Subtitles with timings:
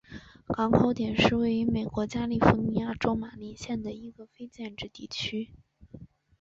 [0.47, 5.51] 港口点是位于美国加利福尼亚州马林县的一个非建制地区。